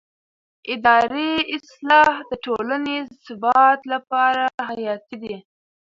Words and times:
اداري 0.73 1.31
اصلاح 1.57 2.13
د 2.29 2.31
ټولنې 2.45 2.97
ثبات 3.25 3.79
لپاره 3.93 4.45
حیاتي 4.69 5.15
دی 5.23 5.37